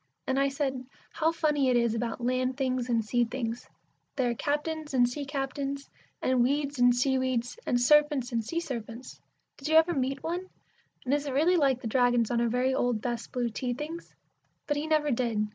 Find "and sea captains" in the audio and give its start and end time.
4.95-5.91